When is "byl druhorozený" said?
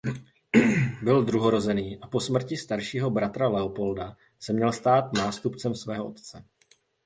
1.03-1.99